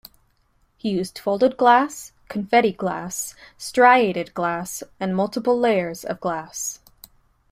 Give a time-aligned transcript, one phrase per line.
[0.77, 6.79] He used folded glass, confetti glass, striated glass, and multiple layers of glass.